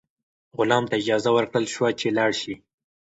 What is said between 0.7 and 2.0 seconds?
ته اجازه ورکړل شوه